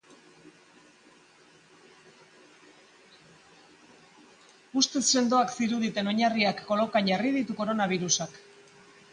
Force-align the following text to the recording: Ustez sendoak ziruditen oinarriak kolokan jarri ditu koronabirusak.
Ustez 4.81 5.03
sendoak 5.17 5.55
ziruditen 5.59 6.13
oinarriak 6.13 6.67
kolokan 6.71 7.13
jarri 7.13 7.35
ditu 7.41 7.59
koronabirusak. 7.61 8.43